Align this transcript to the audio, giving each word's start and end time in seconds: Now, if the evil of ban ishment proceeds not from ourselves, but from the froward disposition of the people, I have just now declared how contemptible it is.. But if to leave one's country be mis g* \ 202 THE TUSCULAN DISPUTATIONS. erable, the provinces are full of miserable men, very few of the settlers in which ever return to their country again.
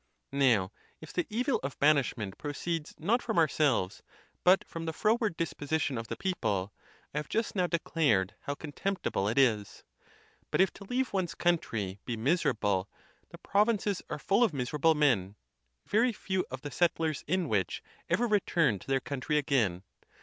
Now, 0.33 0.71
if 0.99 1.13
the 1.13 1.27
evil 1.29 1.59
of 1.61 1.77
ban 1.77 1.97
ishment 1.97 2.39
proceeds 2.39 2.95
not 2.97 3.21
from 3.21 3.37
ourselves, 3.37 4.01
but 4.43 4.63
from 4.67 4.85
the 4.85 4.93
froward 4.93 5.37
disposition 5.37 5.95
of 5.95 6.07
the 6.07 6.15
people, 6.15 6.73
I 7.13 7.19
have 7.19 7.29
just 7.29 7.55
now 7.55 7.67
declared 7.67 8.33
how 8.45 8.55
contemptible 8.55 9.27
it 9.27 9.37
is.. 9.37 9.83
But 10.49 10.59
if 10.59 10.73
to 10.73 10.85
leave 10.85 11.13
one's 11.13 11.35
country 11.35 11.99
be 12.03 12.17
mis 12.17 12.41
g* 12.41 12.43
\ 12.43 12.43
202 12.49 12.57
THE 12.57 12.57
TUSCULAN 12.57 12.87
DISPUTATIONS. 12.95 12.95
erable, 13.13 13.29
the 13.29 13.49
provinces 13.51 14.01
are 14.09 14.25
full 14.27 14.43
of 14.43 14.53
miserable 14.55 14.95
men, 14.95 15.35
very 15.85 16.11
few 16.13 16.47
of 16.49 16.61
the 16.63 16.71
settlers 16.71 17.23
in 17.27 17.47
which 17.47 17.83
ever 18.09 18.27
return 18.27 18.79
to 18.79 18.87
their 18.87 18.99
country 18.99 19.37
again. 19.37 19.83